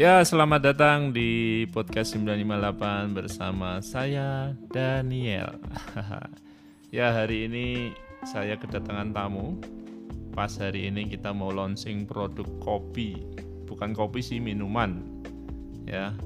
Ya, 0.00 0.24
selamat 0.24 0.64
datang 0.64 1.12
di 1.12 1.68
podcast 1.76 2.16
958 2.16 3.12
bersama 3.12 3.84
saya 3.84 4.56
Daniel. 4.72 5.60
ya, 6.96 7.12
hari 7.12 7.44
ini 7.44 7.92
saya 8.24 8.56
kedatangan 8.56 9.12
tamu. 9.12 9.60
Pas 10.32 10.56
hari 10.56 10.88
ini 10.88 11.04
kita 11.04 11.36
mau 11.36 11.52
launching 11.52 12.08
produk 12.08 12.48
kopi. 12.64 13.12
Bukan 13.68 13.92
kopi 13.92 14.24
sih, 14.24 14.40
minuman. 14.40 15.04
Ya. 15.84 16.16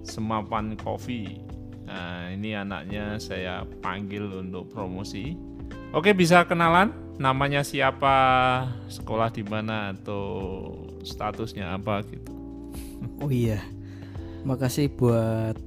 Semapan 0.00 0.72
kopi. 0.80 1.36
Nah, 1.84 2.32
ini 2.32 2.56
anaknya 2.56 3.20
saya 3.20 3.68
panggil 3.84 4.24
untuk 4.40 4.72
promosi. 4.72 5.36
Oke, 5.92 6.16
bisa 6.16 6.48
kenalan? 6.48 6.96
Namanya 7.20 7.60
siapa? 7.60 8.16
Sekolah 8.88 9.28
di 9.28 9.44
mana 9.44 9.92
atau 9.92 10.24
statusnya 11.04 11.76
apa 11.76 12.00
gitu. 12.08 12.35
Oh 13.22 13.30
iya, 13.30 13.62
makasih 14.46 14.90
buat 14.94 15.58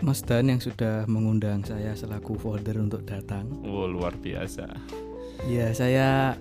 Mas 0.00 0.24
Dan 0.24 0.48
yang 0.48 0.64
sudah 0.64 1.04
mengundang 1.04 1.60
saya 1.60 1.92
selaku 1.92 2.32
folder 2.40 2.80
untuk 2.80 3.04
datang. 3.04 3.44
Oh 3.68 3.84
luar 3.84 4.16
biasa. 4.16 4.64
Iya 5.44 5.76
saya 5.76 6.32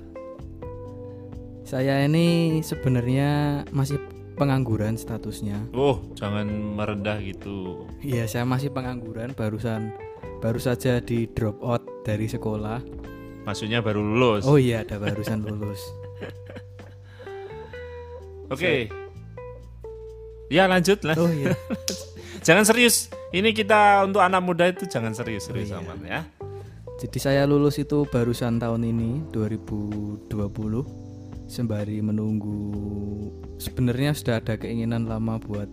saya 1.68 2.08
ini 2.08 2.60
sebenarnya 2.64 3.62
masih 3.76 4.00
pengangguran 4.40 4.96
statusnya. 4.96 5.60
Oh 5.76 6.00
jangan 6.16 6.48
merendah 6.48 7.20
gitu. 7.20 7.84
Iya 8.00 8.32
saya 8.32 8.48
masih 8.48 8.72
pengangguran 8.72 9.36
barusan 9.36 9.92
baru 10.40 10.64
saja 10.64 11.04
di 11.04 11.28
drop 11.28 11.60
out 11.60 11.84
dari 12.08 12.32
sekolah. 12.32 12.80
Maksudnya 13.44 13.84
baru 13.84 14.00
lulus. 14.00 14.48
Oh 14.48 14.56
iya 14.56 14.88
ada 14.88 15.04
barusan 15.04 15.44
lulus. 15.44 15.84
Oke. 18.56 18.88
Okay. 18.88 19.09
Ya 20.50 20.66
lanjut 20.66 21.06
lah. 21.06 21.14
Oh 21.16 21.30
iya. 21.30 21.54
jangan 22.46 22.66
serius. 22.66 23.14
Ini 23.30 23.54
kita 23.54 24.02
untuk 24.10 24.26
anak 24.26 24.42
muda 24.42 24.66
itu 24.66 24.90
jangan 24.90 25.14
serius 25.14 25.46
serius 25.46 25.70
oh, 25.70 25.78
iya. 25.78 25.86
aman 25.86 26.00
ya. 26.02 26.22
Jadi 27.00 27.18
saya 27.22 27.48
lulus 27.48 27.80
itu 27.80 28.04
barusan 28.10 28.60
tahun 28.60 28.84
ini 28.84 29.32
2020 29.32 30.30
sembari 31.50 31.98
menunggu 32.04 32.70
sebenarnya 33.58 34.14
sudah 34.14 34.38
ada 34.38 34.54
keinginan 34.54 35.10
lama 35.10 35.42
buat 35.42 35.66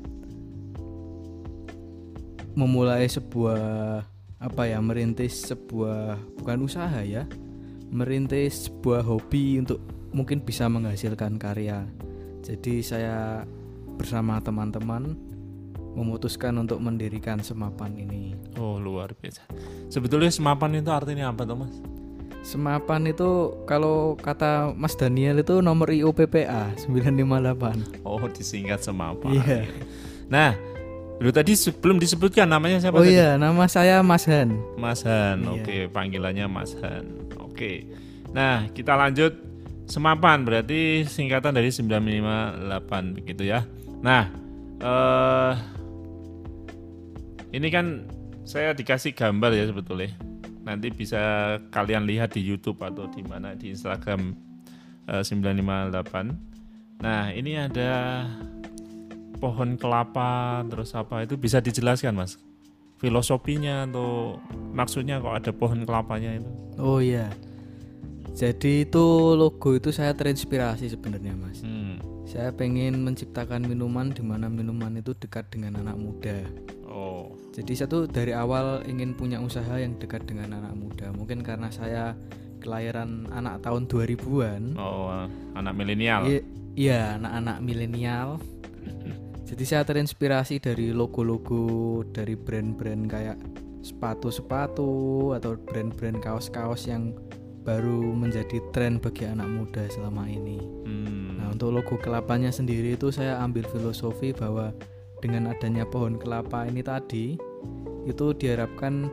memulai 2.57 3.05
sebuah 3.05 4.01
apa 4.41 4.63
ya 4.65 4.81
merintis 4.81 5.53
sebuah 5.53 6.17
bukan 6.41 6.65
usaha 6.65 7.05
ya 7.05 7.29
merintis 7.93 8.73
sebuah 8.73 9.05
hobi 9.05 9.61
untuk 9.61 9.85
mungkin 10.17 10.41
bisa 10.41 10.65
menghasilkan 10.65 11.37
karya 11.37 11.85
jadi 12.41 12.75
saya 12.81 13.17
bersama 13.97 14.39
teman-teman 14.39 15.17
memutuskan 15.97 16.53
untuk 16.61 16.77
mendirikan 16.79 17.41
semapan 17.41 17.97
ini. 17.97 18.37
Oh 18.61 18.77
luar 18.77 19.17
biasa. 19.17 19.49
Sebetulnya 19.89 20.29
semapan 20.29 20.85
itu 20.85 20.93
artinya 20.93 21.33
apa 21.33 21.49
Thomas? 21.49 21.73
Semapan 22.45 23.11
itu 23.11 23.59
kalau 23.67 24.15
kata 24.15 24.77
Mas 24.77 24.95
Daniel 24.95 25.43
itu 25.43 25.59
nomor 25.65 25.91
IUPPA 25.91 26.77
958. 26.79 28.07
Oh 28.07 28.23
disingkat 28.29 28.85
semapan. 28.85 29.41
Iya. 29.41 29.61
Nah, 30.27 30.53
Lu 31.17 31.33
tadi 31.33 31.57
sebelum 31.57 31.97
disebutkan 31.97 32.45
namanya 32.45 32.77
siapa? 32.77 33.01
Oh 33.01 33.05
tadi? 33.05 33.17
iya, 33.17 33.41
nama 33.41 33.65
saya 33.73 34.05
Mas 34.05 34.29
Han. 34.29 34.53
Mas 34.77 35.01
Han, 35.09 35.49
iya. 35.49 35.53
oke, 35.57 35.77
panggilannya 35.89 36.45
Mas 36.45 36.77
Han. 36.85 37.33
Oke. 37.41 37.89
Nah, 38.37 38.69
kita 38.77 38.93
lanjut 38.93 39.33
semapan 39.89 40.45
berarti 40.45 41.09
singkatan 41.09 41.57
dari 41.57 41.73
958 41.73 43.17
begitu 43.17 43.49
ya. 43.49 43.65
Nah, 44.05 44.29
uh, 44.83 45.55
ini 47.53 47.69
kan 47.73 48.05
saya 48.45 48.77
dikasih 48.77 49.17
gambar 49.17 49.51
ya 49.57 49.65
sebetulnya. 49.71 50.13
Nanti 50.67 50.91
bisa 50.91 51.57
kalian 51.71 52.05
lihat 52.05 52.35
di 52.35 52.43
YouTube 52.43 52.83
atau 52.83 53.07
di 53.07 53.23
mana 53.23 53.55
di 53.55 53.71
Instagram 53.71 54.35
uh, 55.09 55.23
eh, 55.23 55.25
958. 55.25 57.01
Nah, 57.03 57.31
ini 57.31 57.55
ada 57.55 58.25
pohon 59.37 59.77
kelapa 59.77 60.65
terus 60.67 60.97
apa 60.97 61.23
itu 61.23 61.39
bisa 61.39 61.63
dijelaskan, 61.63 62.17
Mas? 62.17 62.41
Filosofinya 62.97 63.85
atau 63.85 64.41
maksudnya 64.73 65.21
kok 65.21 65.37
ada 65.37 65.53
pohon 65.53 65.85
kelapanya 65.85 66.41
itu? 66.41 66.51
Oh 66.81 66.99
iya. 66.99 67.29
Jadi 68.37 68.85
itu 68.85 69.05
logo 69.37 69.77
itu 69.77 69.93
saya 69.93 70.13
terinspirasi 70.17 70.93
sebenarnya, 70.93 71.33
Mas. 71.37 71.61
Hmm 71.63 71.96
saya 72.27 72.51
pengen 72.51 73.07
menciptakan 73.07 73.63
minuman 73.63 74.11
di 74.11 74.19
mana 74.27 74.51
minuman 74.51 74.99
itu 74.99 75.15
dekat 75.15 75.47
dengan 75.47 75.79
anak 75.79 75.95
muda. 75.95 76.43
Oh. 76.91 77.39
Jadi 77.55 77.79
saya 77.79 77.87
tuh 77.87 78.11
dari 78.11 78.35
awal 78.35 78.83
ingin 78.91 79.15
punya 79.15 79.39
usaha 79.39 79.79
yang 79.79 79.95
dekat 79.95 80.27
dengan 80.27 80.59
anak 80.59 80.75
muda. 80.75 81.15
Mungkin 81.15 81.47
karena 81.47 81.71
saya 81.71 82.19
kelahiran 82.59 83.31
anak 83.31 83.63
tahun 83.63 83.87
2000-an. 83.87 84.75
Oh, 84.75 85.31
anak 85.55 85.73
milenial. 85.79 86.27
Iya, 86.75 87.17
anak-anak 87.23 87.59
milenial. 87.63 88.43
Jadi 89.47 89.63
saya 89.63 89.87
terinspirasi 89.87 90.59
dari 90.59 90.91
logo-logo 90.91 92.03
dari 92.11 92.35
brand-brand 92.35 93.07
kayak 93.07 93.39
sepatu-sepatu 93.87 95.31
atau 95.39 95.55
brand-brand 95.63 96.19
kaos-kaos 96.19 96.91
yang 96.91 97.15
baru 97.63 98.03
menjadi 98.03 98.59
tren 98.75 98.99
bagi 98.99 99.31
anak 99.31 99.47
muda 99.47 99.87
selama 99.87 100.27
ini. 100.27 100.59
Hmm 100.83 101.06
untuk 101.57 101.73
logo 101.73 101.97
kelapanya 101.97 102.53
sendiri 102.53 103.01
itu 103.01 103.09
saya 103.09 103.41
ambil 103.41 103.65
filosofi 103.65 104.37
bahwa 104.37 104.77
dengan 105.25 105.49
adanya 105.49 105.89
pohon 105.89 106.21
kelapa 106.21 106.69
ini 106.69 106.85
tadi 106.85 107.41
itu 108.05 108.27
diharapkan 108.37 109.09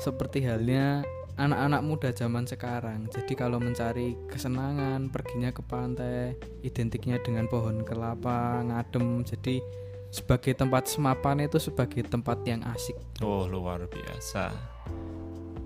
seperti 0.00 0.40
halnya 0.40 1.04
anak-anak 1.36 1.84
muda 1.84 2.08
zaman 2.16 2.48
sekarang. 2.48 3.12
Jadi 3.12 3.36
kalau 3.36 3.60
mencari 3.60 4.16
kesenangan, 4.24 5.12
perginya 5.12 5.52
ke 5.52 5.60
pantai, 5.60 6.32
identiknya 6.64 7.20
dengan 7.20 7.44
pohon 7.44 7.84
kelapa, 7.84 8.64
ngadem. 8.64 9.20
Jadi 9.28 9.60
sebagai 10.08 10.56
tempat 10.56 10.88
semapan 10.88 11.44
itu 11.44 11.60
sebagai 11.60 12.08
tempat 12.08 12.40
yang 12.48 12.64
asik. 12.72 12.96
Oh, 13.20 13.44
luar 13.44 13.84
biasa. 13.84 14.48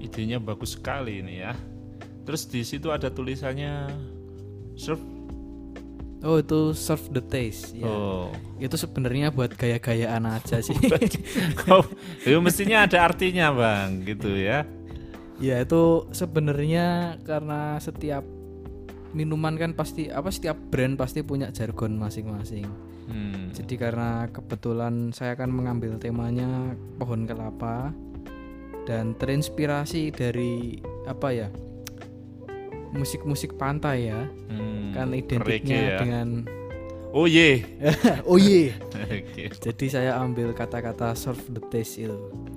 Idenya 0.03 0.43
bagus 0.43 0.75
sekali 0.75 1.23
ini 1.23 1.39
ya. 1.39 1.55
Terus 2.27 2.51
di 2.51 2.67
situ 2.67 2.91
ada 2.91 3.15
tulisannya 3.15 3.95
surf 4.75 5.16
Oh 6.25 6.41
itu 6.41 6.73
serve 6.73 7.13
the 7.13 7.23
taste 7.23 7.77
ya. 7.77 7.85
Oh. 7.87 8.33
Itu 8.57 8.81
sebenarnya 8.81 9.29
buat 9.35 9.53
gaya-gayaan 9.53 10.25
aja 10.25 10.65
sih. 10.65 10.77
oh, 11.73 11.85
itu 12.25 12.39
mestinya 12.41 12.89
ada 12.89 13.05
artinya 13.05 13.53
bang, 13.53 14.01
gitu 14.05 14.33
ya. 14.33 14.65
Ya 15.37 15.61
itu 15.61 16.09
sebenarnya 16.17 17.21
karena 17.21 17.77
setiap 17.77 18.25
minuman 19.13 19.57
kan 19.61 19.77
pasti 19.77 20.09
apa 20.09 20.33
setiap 20.33 20.57
brand 20.73 20.97
pasti 20.97 21.21
punya 21.21 21.53
jargon 21.53 22.01
masing-masing. 22.01 22.65
Hmm. 23.07 23.53
Jadi 23.53 23.77
karena 23.77 24.27
kebetulan 24.33 25.13
saya 25.13 25.37
akan 25.37 25.53
mengambil 25.53 26.01
temanya 26.01 26.75
pohon 26.99 27.29
kelapa 27.29 27.93
dan 28.89 29.15
terinspirasi 29.19 30.15
dari 30.15 30.81
apa 31.07 31.29
ya 31.35 31.49
musik-musik 32.97 33.55
pantai 33.61 34.11
ya. 34.11 34.27
Hmm, 34.51 34.97
kan 34.97 35.13
identiknya 35.13 35.97
ya. 35.97 35.99
dengan 36.01 36.29
oh 37.13 37.29
ye. 37.29 37.65
Oh 38.29 38.41
ye. 38.41 38.73
Jadi 39.65 39.87
saya 39.93 40.19
ambil 40.21 40.57
kata-kata 40.57 41.13
surf 41.13 41.41
the 41.53 41.63
taste 41.69 42.03
itu. 42.03 42.17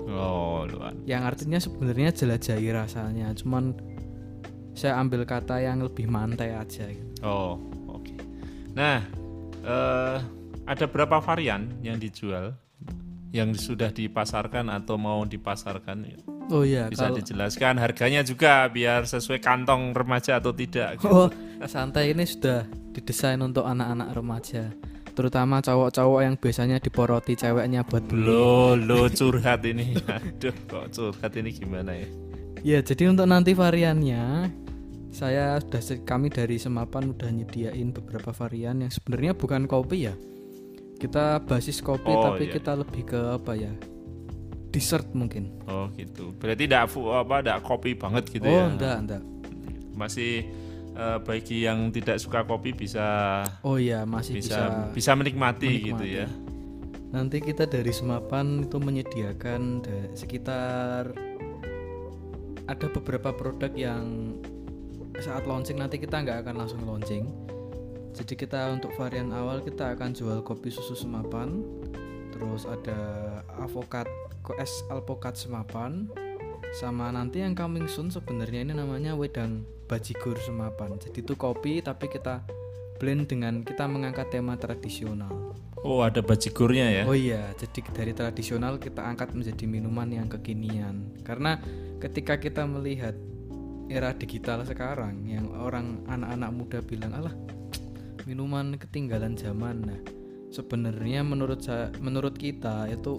Oh 0.10 0.66
luar. 0.66 0.96
Yang 1.06 1.22
artinya 1.36 1.60
sebenarnya 1.62 2.10
jelajahi 2.16 2.68
rasanya 2.74 3.28
cuman 3.38 3.78
saya 4.74 4.96
ambil 4.96 5.28
kata 5.28 5.60
yang 5.60 5.84
lebih 5.84 6.08
mantai 6.08 6.56
aja 6.56 6.88
gitu. 6.88 7.12
oh 7.20 7.60
oke. 7.92 8.08
Okay. 8.08 8.16
nah 8.72 9.04
uh, 9.68 10.24
ada 10.64 10.86
berapa 10.88 11.20
varian 11.20 11.68
yang 11.84 12.00
dijual? 12.00 12.56
Yang 13.30 13.62
sudah 13.62 13.94
dipasarkan 13.94 14.74
atau 14.74 14.98
mau 14.98 15.22
dipasarkan 15.22 16.10
Oh 16.50 16.66
iya, 16.66 16.90
bisa 16.90 17.08
kalau... 17.08 17.18
dijelaskan 17.22 17.78
harganya 17.78 18.22
juga 18.26 18.66
biar 18.74 19.06
sesuai 19.06 19.38
kantong 19.38 19.94
remaja 19.94 20.42
atau 20.42 20.50
tidak. 20.50 20.98
Gitu. 20.98 21.06
Oh, 21.06 21.30
santai 21.70 22.18
ini 22.18 22.26
sudah 22.26 22.66
didesain 22.90 23.38
untuk 23.38 23.70
anak-anak 23.70 24.10
remaja, 24.18 24.74
terutama 25.14 25.62
cowok-cowok 25.62 26.20
yang 26.26 26.36
biasanya 26.42 26.82
diporoti 26.82 27.38
ceweknya 27.38 27.86
buat 27.86 28.02
beli. 28.10 28.26
Lo, 28.26 28.74
lo 28.74 29.06
curhat 29.14 29.62
ini. 29.62 29.94
Aduh, 30.18 30.56
kok 30.66 30.90
curhat 30.90 31.38
ini 31.38 31.54
gimana 31.54 31.94
ya? 31.94 32.10
Ya, 32.60 32.80
jadi 32.84 33.14
untuk 33.14 33.30
nanti 33.30 33.54
variannya 33.56 34.50
saya 35.10 35.58
sudah 35.62 35.82
kami 36.06 36.30
dari 36.30 36.58
Semapan 36.58 37.14
udah 37.14 37.30
nyediain 37.30 37.94
beberapa 37.94 38.30
varian 38.34 38.82
yang 38.84 38.92
sebenarnya 38.92 39.38
bukan 39.38 39.70
kopi 39.70 40.10
ya. 40.10 40.16
Kita 41.00 41.40
basis 41.46 41.80
kopi 41.80 42.12
oh, 42.12 42.34
tapi 42.34 42.50
iya. 42.50 42.54
kita 42.60 42.76
lebih 42.76 43.08
ke 43.08 43.20
apa 43.38 43.54
ya? 43.56 43.72
Dessert 44.70 45.08
mungkin. 45.18 45.50
Oh 45.66 45.90
gitu. 45.98 46.34
Berarti 46.38 46.70
tidak 46.70 46.90
apa 46.94 47.36
tidak 47.42 47.60
kopi 47.66 47.92
banget 47.98 48.24
gitu 48.30 48.46
oh, 48.46 48.54
ya? 48.54 48.62
Oh 48.64 48.68
enggak 48.70 48.96
enggak. 49.02 49.24
Masih 49.98 50.48
uh, 50.96 51.18
bagi 51.22 51.66
yang 51.66 51.90
tidak 51.90 52.22
suka 52.22 52.46
kopi 52.46 52.74
bisa. 52.74 53.42
Oh 53.66 53.82
iya 53.82 54.06
masih 54.06 54.40
bisa 54.40 54.90
bisa, 54.94 54.94
bisa 54.94 55.12
menikmati, 55.18 55.68
menikmati 55.68 55.90
gitu 55.94 56.06
ya. 56.06 56.28
Nanti 57.10 57.42
kita 57.42 57.66
dari 57.66 57.90
Semapan 57.90 58.70
itu 58.70 58.78
menyediakan 58.78 59.82
sekitar 60.14 61.10
ada 62.70 62.88
beberapa 62.94 63.34
produk 63.34 63.74
yang 63.74 64.38
saat 65.18 65.50
launching 65.50 65.82
nanti 65.82 65.98
kita 65.98 66.22
nggak 66.22 66.46
akan 66.46 66.56
langsung 66.64 66.86
launching. 66.86 67.26
Jadi 68.14 68.34
kita 68.38 68.70
untuk 68.74 68.94
varian 68.94 69.34
awal 69.34 69.62
kita 69.66 69.98
akan 69.98 70.14
jual 70.14 70.40
kopi 70.46 70.70
susu 70.70 70.94
Semapan, 70.94 71.66
terus 72.32 72.66
ada 72.66 73.00
avokat 73.62 74.08
es 74.58 74.82
alpokat 74.90 75.38
Semapan, 75.38 76.10
sama 76.74 77.10
nanti 77.10 77.42
yang 77.42 77.54
coming 77.54 77.86
soon 77.90 78.10
sebenarnya 78.10 78.66
ini 78.66 78.74
namanya 78.74 79.14
wedang 79.14 79.66
bajigur 79.90 80.38
Semapan. 80.42 80.98
Jadi 81.02 81.26
itu 81.26 81.34
kopi 81.34 81.82
tapi 81.82 82.10
kita 82.10 82.46
blend 83.00 83.32
dengan 83.32 83.64
kita 83.64 83.88
mengangkat 83.90 84.30
tema 84.30 84.60
tradisional. 84.60 85.56
Oh, 85.80 86.04
ada 86.04 86.20
bajigurnya 86.20 86.92
ya. 86.92 87.04
Oh 87.08 87.16
iya, 87.16 87.56
jadi 87.56 87.80
dari 87.96 88.12
tradisional 88.12 88.76
kita 88.84 89.00
angkat 89.00 89.32
menjadi 89.32 89.64
minuman 89.64 90.12
yang 90.12 90.28
kekinian. 90.28 91.24
Karena 91.24 91.56
ketika 92.04 92.36
kita 92.36 92.68
melihat 92.68 93.16
era 93.88 94.12
digital 94.12 94.68
sekarang 94.68 95.24
yang 95.26 95.50
orang 95.56 96.04
anak-anak 96.06 96.52
muda 96.52 96.80
bilang 96.84 97.16
alah 97.16 97.36
minuman 98.28 98.76
ketinggalan 98.76 99.40
zaman. 99.40 99.88
Nah, 99.88 100.00
sebenarnya 100.50 101.22
menurut 101.22 101.62
saya 101.62 101.94
menurut 102.02 102.34
kita 102.34 102.90
itu 102.90 103.18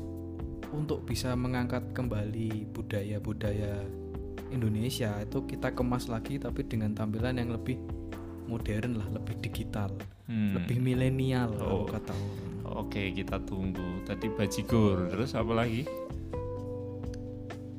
untuk 0.71 1.03
bisa 1.03 1.35
mengangkat 1.35 1.91
kembali 1.91 2.71
budaya-budaya 2.71 3.83
Indonesia 4.51 5.15
itu 5.23 5.47
kita 5.47 5.75
kemas 5.75 6.07
lagi 6.07 6.39
tapi 6.39 6.67
dengan 6.67 6.95
tampilan 6.95 7.39
yang 7.39 7.55
lebih 7.55 7.79
modern 8.51 8.99
lah, 8.99 9.07
lebih 9.15 9.39
digital, 9.39 9.95
Hmm. 10.27 10.59
lebih 10.59 10.83
milenial 10.83 11.55
kalau 11.55 11.87
Oh. 11.87 11.87
kata 11.87 12.11
orang. 12.11 12.51
Oke, 12.83 13.15
kita 13.15 13.39
tunggu. 13.47 14.03
Tadi 14.03 14.27
bajigur, 14.27 15.07
terus 15.07 15.39
apa 15.39 15.55
lagi? 15.55 15.87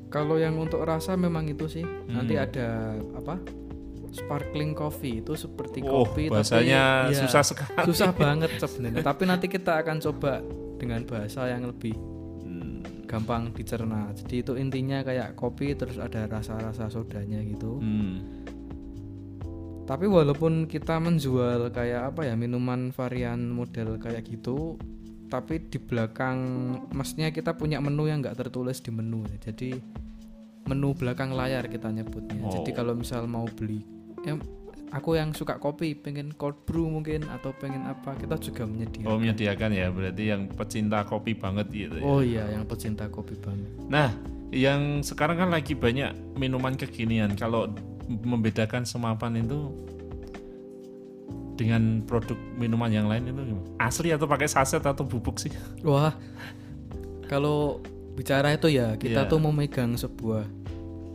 Kalau 0.08 0.36
yang 0.36 0.56
untuk 0.56 0.84
rasa 0.84 1.16
memang 1.16 1.48
itu 1.48 1.68
sih. 1.68 1.84
Nanti 2.08 2.36
Hmm. 2.36 2.44
ada 2.44 2.66
apa? 3.16 3.36
Sparkling 4.12 4.72
coffee 4.72 5.18
itu 5.18 5.32
seperti 5.32 5.80
Oh, 5.82 6.04
kopi 6.04 6.28
bahasanya 6.28 7.08
tapi 7.08 7.14
ya, 7.14 7.20
susah 7.24 7.42
sekali. 7.42 7.84
susah 7.86 8.10
banget 8.22 8.50
sebenarnya. 8.54 9.00
tapi 9.00 9.22
nanti 9.24 9.46
kita 9.46 9.80
akan 9.80 9.96
coba 10.02 10.44
dengan 10.76 11.00
bahasa 11.02 11.46
yang 11.46 11.64
lebih 11.64 11.96
Hmm. 12.42 12.84
gampang 13.06 13.48
dicerna. 13.50 14.12
Jadi 14.12 14.34
itu 14.38 14.52
intinya 14.54 15.00
kayak 15.00 15.32
kopi 15.32 15.72
terus 15.72 15.96
ada 15.96 16.24
rasa-rasa 16.26 16.86
sodanya 16.86 17.40
gitu. 17.40 17.76
Hmm. 17.78 18.20
Tapi 19.82 20.06
walaupun 20.06 20.64
kita 20.64 20.96
menjual 20.96 21.68
kayak 21.70 22.14
apa 22.14 22.24
ya 22.24 22.34
minuman 22.34 22.88
varian 22.90 23.42
model 23.48 23.98
kayak 23.98 24.24
gitu, 24.24 24.78
tapi 25.26 25.58
di 25.60 25.76
belakang 25.76 26.38
maksudnya 26.88 27.28
kita 27.28 27.52
punya 27.52 27.76
menu 27.78 28.06
yang 28.06 28.20
nggak 28.20 28.38
tertulis 28.38 28.78
di 28.78 28.88
menu. 28.88 29.26
Jadi 29.38 29.74
menu 30.64 30.94
belakang 30.94 31.32
layar 31.32 31.66
kita 31.66 31.90
nyebutnya. 31.90 32.46
Jadi 32.48 32.70
Oh. 32.70 32.74
kalau 32.74 32.94
misal 32.94 33.26
mau 33.26 33.44
beli, 33.44 33.82
ya 34.22 34.34
aku 34.92 35.16
yang 35.16 35.32
suka 35.32 35.56
kopi, 35.56 35.96
pengen 35.96 36.36
cold 36.36 36.54
brew 36.68 36.84
mungkin 36.84 37.24
atau 37.32 37.50
pengen 37.56 37.88
apa, 37.88 38.12
kita 38.14 38.36
juga 38.36 38.68
menyediakan. 38.68 39.08
Oh, 39.08 39.16
menyediakan 39.16 39.70
ya. 39.72 39.88
Berarti 39.88 40.22
yang 40.28 40.52
pecinta 40.52 41.00
kopi 41.08 41.32
banget 41.32 41.66
gitu 41.72 41.96
ya. 41.96 42.04
Oh 42.04 42.20
iya, 42.20 42.44
yang 42.52 42.68
pecinta 42.68 43.08
kopi 43.08 43.34
banget. 43.40 43.72
Nah, 43.88 44.12
yang 44.52 45.00
sekarang 45.00 45.40
kan 45.40 45.48
lagi 45.48 45.72
banyak 45.72 46.12
minuman 46.36 46.76
kekinian. 46.76 47.32
Kalau 47.40 47.72
membedakan 48.04 48.84
semapan 48.84 49.40
itu 49.40 49.72
dengan 51.56 52.04
produk 52.04 52.36
minuman 52.60 52.92
yang 52.92 53.08
lain 53.08 53.32
itu 53.32 53.40
gimana? 53.48 53.68
Asli 53.80 54.12
atau 54.12 54.28
pakai 54.28 54.48
saset 54.48 54.84
atau 54.84 55.04
bubuk 55.08 55.40
sih? 55.40 55.52
Wah, 55.84 56.12
kalau 57.32 57.80
bicara 58.12 58.52
itu 58.52 58.68
ya 58.68 58.92
kita 59.00 59.24
Iya. 59.24 59.30
tuh 59.30 59.40
memegang 59.40 59.96
sebuah 59.96 60.44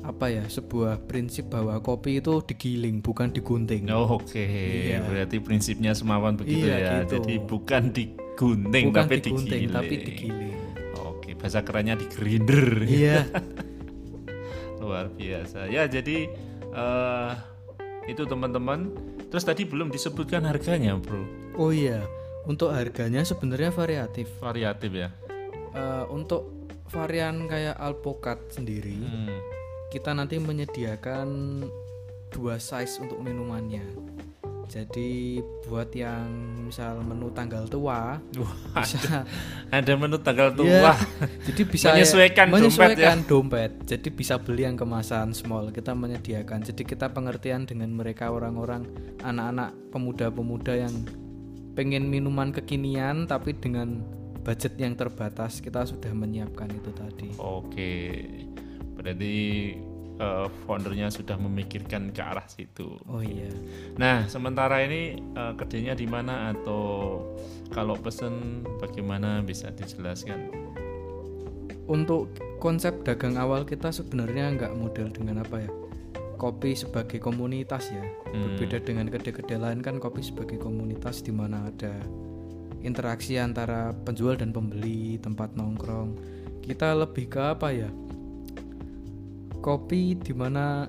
apa 0.08 0.32
ya 0.32 0.48
sebuah 0.48 1.04
prinsip 1.04 1.52
bahwa 1.52 1.76
kopi 1.78 2.18
itu 2.18 2.40
digiling 2.42 3.04
bukan 3.04 3.28
digunting. 3.28 3.92
Oh, 3.92 4.18
Oke, 4.18 4.40
Iya. 4.88 5.04
berarti 5.04 5.38
prinsipnya 5.38 5.92
semapan 5.92 6.34
begitu 6.34 6.64
Iya, 6.64 6.76
ya. 6.80 6.92
gitu. 7.04 7.20
Jadi 7.20 7.34
bukan 7.44 7.84
digunting 7.92 8.86
bukan 8.88 9.04
tapi 9.04 9.16
digunting 9.20 9.62
digiling. 9.68 9.76
tapi 9.76 9.96
digiling. 10.00 10.56
Oke, 11.04 11.36
bahasa 11.36 11.60
kerennya 11.60 12.00
di 12.00 12.08
grinder. 12.08 12.68
Iya. 12.82 13.28
Luar 14.82 15.12
biasa. 15.12 15.68
Ya, 15.68 15.84
jadi 15.86 16.32
eh 16.72 17.32
itu 18.08 18.24
teman-teman. 18.24 18.96
Terus 19.28 19.44
tadi 19.44 19.68
belum 19.68 19.92
disebutkan 19.92 20.48
harganya, 20.48 20.96
Bro. 20.96 21.28
Oh 21.54 21.76
iya. 21.76 22.00
Untuk 22.48 22.72
harganya 22.72 23.28
sebenarnya 23.28 23.76
variatif. 23.76 24.32
Variatif 24.40 24.88
ya. 24.96 25.12
Eh, 25.76 26.06
untuk 26.08 26.48
varian 26.88 27.44
kayak 27.46 27.76
alpokat 27.76 28.40
sendiri, 28.48 28.96
Hmm. 28.96 29.36
Kita 29.88 30.12
nanti 30.12 30.36
menyediakan 30.40 31.28
dua 32.32 32.60
size 32.60 33.00
untuk 33.00 33.24
minumannya. 33.24 33.84
Jadi 34.68 35.40
buat 35.64 35.96
yang 35.96 36.28
misal 36.68 37.00
menu 37.00 37.32
tanggal 37.32 37.64
tua 37.72 38.20
Wah, 38.20 38.56
bisa 38.84 39.24
ada 39.72 39.94
menu 39.96 40.20
tanggal 40.20 40.52
tua. 40.52 40.92
Iya. 40.92 40.94
Jadi 41.48 41.62
bisa 41.64 41.96
Menyesuaikan 41.96 42.52
dompet 42.52 42.60
ya. 42.60 42.64
menyesuaikan 42.68 43.18
dompet. 43.24 43.72
Jadi 43.88 44.10
bisa 44.12 44.36
beli 44.36 44.68
yang 44.68 44.76
kemasan 44.76 45.32
small. 45.32 45.72
Kita 45.72 45.96
menyediakan. 45.96 46.68
Jadi 46.68 46.84
kita 46.84 47.16
pengertian 47.16 47.64
dengan 47.64 47.96
mereka 47.96 48.28
orang-orang 48.28 48.84
anak-anak 49.24 49.72
pemuda-pemuda 49.96 50.84
yang 50.84 50.96
pengen 51.80 52.12
minuman 52.12 52.52
kekinian 52.52 53.24
tapi 53.24 53.56
dengan 53.56 54.04
budget 54.44 54.76
yang 54.76 55.00
terbatas. 55.00 55.64
Kita 55.64 55.88
sudah 55.88 56.12
menyiapkan 56.12 56.68
itu 56.76 56.92
tadi. 56.92 57.32
Oke. 57.40 57.96
Berarti 58.98 59.36
eh, 60.18 60.48
foundernya 60.66 61.14
sudah 61.14 61.38
memikirkan 61.38 62.10
ke 62.12 62.22
arah 62.22 62.46
situ. 62.50 62.98
Oh 63.06 63.22
iya. 63.22 63.48
Nah, 63.96 64.26
sementara 64.26 64.82
ini 64.84 65.22
eh, 65.22 65.54
kerjanya 65.56 65.94
di 65.94 66.10
mana 66.10 66.52
atau 66.58 67.22
kalau 67.70 67.96
pesen 67.96 68.66
bagaimana 68.82 69.46
bisa 69.46 69.70
dijelaskan? 69.72 70.50
Untuk 71.88 72.36
konsep 72.60 73.08
dagang 73.08 73.40
awal 73.40 73.64
kita 73.64 73.96
sebenarnya 73.96 74.52
nggak 74.60 74.76
model 74.76 75.08
dengan 75.14 75.46
apa 75.46 75.64
ya? 75.64 75.72
Kopi 76.38 76.76
sebagai 76.76 77.18
komunitas 77.18 77.90
ya. 77.90 78.04
Hmm. 78.04 78.60
Berbeda 78.60 78.84
dengan 78.84 79.08
kedai-kedai 79.10 79.58
lain 79.58 79.80
kan 79.80 79.98
kopi 79.98 80.22
sebagai 80.22 80.60
komunitas 80.60 81.24
di 81.24 81.32
mana 81.34 81.72
ada 81.72 81.96
interaksi 82.86 83.42
antara 83.42 83.96
penjual 84.06 84.38
dan 84.38 84.54
pembeli, 84.54 85.18
tempat 85.18 85.56
nongkrong. 85.58 86.14
Kita 86.62 86.94
lebih 86.94 87.32
ke 87.32 87.42
apa 87.42 87.72
ya? 87.74 87.90
Kopi 89.60 90.16
di 90.16 90.34
mana 90.36 90.88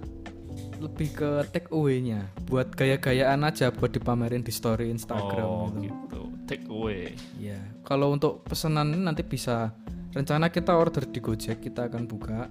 lebih 0.78 1.10
ke 1.10 1.30
take 1.50 1.70
away-nya, 1.74 2.30
buat 2.46 2.70
gaya-gayaan 2.70 3.42
aja 3.42 3.74
buat 3.74 3.90
dipamerin 3.90 4.46
di 4.46 4.54
story 4.54 4.90
Instagram 4.94 5.46
oh, 5.46 5.66
gitu. 5.82 5.90
gitu. 5.90 6.22
Take 6.46 6.66
away. 6.70 7.12
Ya, 7.36 7.58
kalau 7.82 8.14
untuk 8.14 8.46
pesanan 8.46 8.94
nanti 8.94 9.26
bisa 9.26 9.74
rencana 10.14 10.48
kita 10.48 10.78
order 10.78 11.04
di 11.04 11.18
Gojek, 11.18 11.60
kita 11.60 11.90
akan 11.90 12.06
buka. 12.06 12.46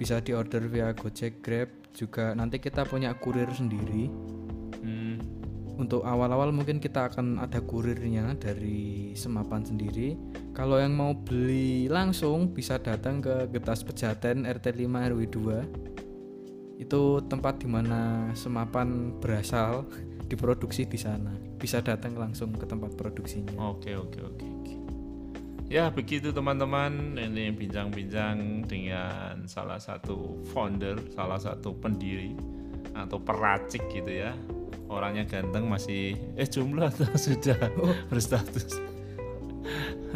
Bisa 0.00 0.16
diorder 0.24 0.64
via 0.64 0.96
Gojek, 0.96 1.44
Grab, 1.44 1.68
juga 1.92 2.32
nanti 2.32 2.56
kita 2.56 2.88
punya 2.88 3.12
kurir 3.20 3.52
sendiri. 3.52 4.08
Untuk 5.80 6.04
awal-awal 6.04 6.52
mungkin 6.52 6.76
kita 6.76 7.08
akan 7.08 7.40
ada 7.40 7.64
kurirnya 7.64 8.36
dari 8.36 9.16
Semapan 9.16 9.64
sendiri. 9.64 10.12
Kalau 10.52 10.76
yang 10.76 10.92
mau 10.92 11.16
beli 11.16 11.88
langsung 11.88 12.52
bisa 12.52 12.76
datang 12.76 13.24
ke 13.24 13.48
Getas 13.48 13.80
Pejaten 13.80 14.44
RT 14.44 14.76
5 14.76 15.08
RW 15.16 15.20
2. 16.76 16.84
Itu 16.84 17.24
tempat 17.24 17.64
di 17.64 17.68
mana 17.72 18.28
Semapan 18.36 19.16
berasal, 19.24 19.88
diproduksi 20.30 20.84
di 20.84 21.00
sana. 21.00 21.32
Bisa 21.56 21.80
datang 21.80 22.12
langsung 22.12 22.52
ke 22.52 22.68
tempat 22.68 22.92
produksinya. 23.00 23.56
Oke 23.72 23.96
oke. 23.96 24.20
oke. 24.20 24.46
Ya 25.72 25.88
begitu 25.88 26.28
teman-teman 26.34 27.16
ini 27.16 27.56
bincang-bincang 27.56 28.68
dengan 28.68 29.48
salah 29.48 29.80
satu 29.80 30.44
founder, 30.52 30.98
salah 31.14 31.40
satu 31.40 31.72
pendiri 31.72 32.36
atau 32.92 33.16
peracik 33.16 33.80
gitu 33.88 34.28
ya. 34.28 34.36
Orangnya 34.90 35.22
ganteng 35.22 35.64
masih 35.64 36.18
eh 36.34 36.44
jumlah 36.44 36.90
atau 36.90 37.06
sudah 37.30 37.56
berstatus. 38.06 38.74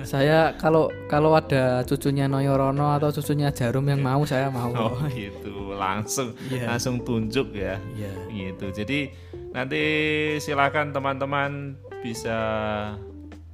Saya 0.02 0.58
kalau 0.58 0.90
kalau 1.06 1.32
ada 1.32 1.86
cucunya 1.86 2.26
Noyorono 2.26 2.90
atau 2.90 3.08
cucunya 3.08 3.48
Jarum 3.48 3.86
yang 3.86 4.02
mau 4.02 4.26
saya 4.26 4.50
mau. 4.50 4.74
Oh 4.90 4.98
gitu 5.08 5.72
langsung 5.72 6.34
Iya. 6.50 6.68
langsung 6.68 7.00
tunjuk 7.00 7.54
ya. 7.54 7.78
Iya. 7.94 8.12
gitu 8.28 8.74
jadi 8.74 9.14
nanti 9.54 9.82
silakan 10.38 10.90
teman-teman 10.90 11.78
bisa 12.02 12.34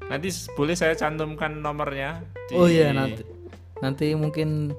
nanti 0.03 0.27
boleh 0.51 0.73
saya 0.73 0.97
cantumkan 0.97 1.61
nomornya 1.61 2.25
di- 2.49 2.57
Oh 2.57 2.65
iya 2.65 2.91
nanti 2.91 3.21
nanti 3.79 4.17
mungkin 4.17 4.73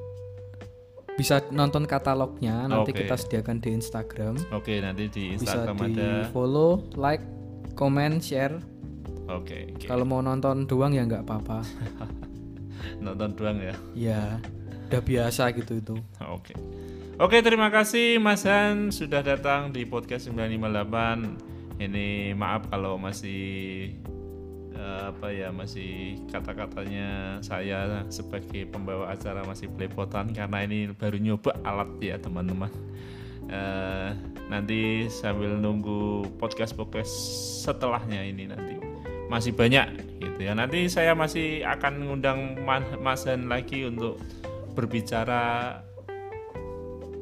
bisa 1.20 1.44
nonton 1.52 1.84
katalognya 1.86 2.66
nanti 2.66 2.96
Oke. 2.96 3.04
kita 3.04 3.16
sediakan 3.20 3.58
di 3.60 3.70
Instagram. 3.76 4.36
oke 4.50 4.74
nanti 4.80 5.04
di 5.12 5.24
Bisa 5.36 5.60
Instagram 5.60 5.76
di 5.78 5.94
ada 6.00 6.10
follow, 6.32 6.88
like, 6.96 7.24
comment, 7.76 8.20
share. 8.24 8.56
Oke, 9.32 9.72
oke. 9.76 9.88
Kalau 9.88 10.04
mau 10.08 10.20
nonton 10.20 10.68
doang 10.68 10.92
ya 10.92 11.04
nggak 11.08 11.24
apa-apa. 11.24 11.64
nonton 13.06 13.30
doang 13.36 13.58
ya. 13.60 13.76
Ya, 13.96 14.24
udah 14.92 15.02
biasa 15.04 15.52
gitu 15.56 15.80
itu. 15.80 15.96
Oke. 16.28 16.56
Oke, 17.22 17.38
terima 17.46 17.70
kasih 17.70 18.18
Mas 18.18 18.44
Han 18.50 18.90
sudah 18.90 19.22
datang 19.22 19.70
di 19.70 19.86
podcast 19.86 20.28
958. 20.34 21.78
Ini 21.82 22.34
maaf 22.34 22.66
kalau 22.70 22.98
masih 22.98 23.94
apa 24.82 25.30
ya 25.30 25.54
masih 25.54 26.18
kata-katanya 26.34 27.38
saya 27.46 28.06
sebagai 28.10 28.66
pembawa 28.66 29.14
acara 29.14 29.46
masih 29.46 29.70
belepotan 29.70 30.34
karena 30.34 30.66
ini 30.66 30.92
baru 30.92 31.18
nyoba 31.22 31.54
alat 31.62 31.90
ya 32.02 32.18
teman-teman. 32.18 32.72
Eh, 33.52 34.10
nanti 34.48 35.12
sambil 35.12 35.58
nunggu 35.60 36.28
podcast 36.40 36.74
podcast 36.74 37.12
setelahnya 37.64 38.24
ini 38.26 38.50
nanti 38.50 38.76
masih 39.30 39.54
banyak 39.54 39.88
gitu 40.20 40.40
ya. 40.44 40.58
Nanti 40.58 40.88
saya 40.90 41.14
masih 41.14 41.64
akan 41.64 41.94
mengundang 42.02 42.58
Man- 42.64 43.00
Mas 43.00 43.26
lagi 43.28 43.86
untuk 43.86 44.18
berbicara 44.74 45.78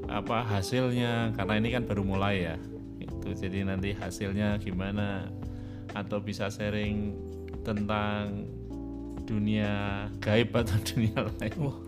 apa 0.10 0.42
hasilnya 0.42 1.38
karena 1.38 1.54
ini 1.62 1.70
kan 1.70 1.86
baru 1.86 2.02
mulai 2.02 2.42
ya 2.50 2.58
itu 2.98 3.30
jadi 3.46 3.62
nanti 3.62 3.94
hasilnya 3.94 4.58
gimana 4.58 5.30
atau 5.94 6.18
bisa 6.18 6.50
sharing 6.50 7.14
tentang 7.64 8.48
dunia 9.30 10.06
gaib 10.18 10.50
atau 10.58 10.78
dunia 10.90 11.18
lain. 11.38 11.56
Wah. 11.62 11.80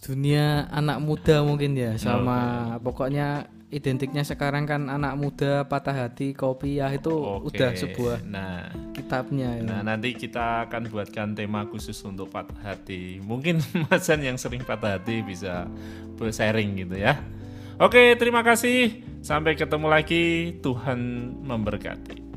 Dunia 0.00 0.70
anak 0.72 0.98
muda 1.02 1.44
mungkin 1.44 1.76
ya 1.76 1.94
sama 2.00 2.72
pokoknya 2.80 3.46
identiknya 3.70 4.26
sekarang 4.26 4.66
kan 4.66 4.90
anak 4.90 5.14
muda 5.14 5.62
patah 5.70 5.94
hati 5.94 6.34
kopi 6.34 6.82
ya 6.82 6.90
itu 6.90 7.14
Oke. 7.14 7.54
udah 7.54 7.70
sebuah 7.78 8.18
nah. 8.26 8.66
kitabnya 8.90 9.62
ya. 9.62 9.62
nah 9.62 9.80
nanti 9.86 10.18
kita 10.18 10.66
akan 10.66 10.90
buatkan 10.90 11.38
tema 11.38 11.62
khusus 11.70 11.94
untuk 12.02 12.32
patah 12.32 12.58
hati. 12.64 13.22
Mungkin 13.22 13.62
Masan 13.86 14.24
yang 14.26 14.40
sering 14.40 14.66
patah 14.66 14.98
hati 14.98 15.22
bisa 15.22 15.68
sharing 16.18 16.80
gitu 16.80 16.96
ya. 16.98 17.20
Oke 17.78 18.16
terima 18.18 18.40
kasih. 18.40 19.04
Sampai 19.20 19.52
ketemu 19.54 19.86
lagi. 19.92 20.56
Tuhan 20.64 20.98
memberkati 21.44 22.29